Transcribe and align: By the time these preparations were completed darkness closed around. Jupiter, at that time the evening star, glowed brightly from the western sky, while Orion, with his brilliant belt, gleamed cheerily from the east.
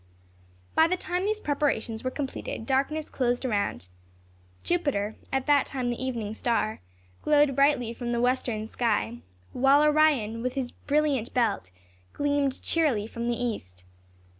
By 0.73 0.87
the 0.87 0.97
time 0.97 1.25
these 1.25 1.39
preparations 1.39 2.03
were 2.03 2.09
completed 2.09 2.65
darkness 2.65 3.07
closed 3.07 3.45
around. 3.45 3.85
Jupiter, 4.63 5.15
at 5.31 5.45
that 5.45 5.67
time 5.67 5.91
the 5.91 6.03
evening 6.03 6.33
star, 6.33 6.81
glowed 7.21 7.55
brightly 7.55 7.93
from 7.93 8.11
the 8.11 8.19
western 8.19 8.67
sky, 8.67 9.19
while 9.53 9.83
Orion, 9.83 10.41
with 10.41 10.53
his 10.55 10.71
brilliant 10.71 11.35
belt, 11.35 11.69
gleamed 12.13 12.63
cheerily 12.63 13.05
from 13.05 13.27
the 13.27 13.37
east. 13.39 13.83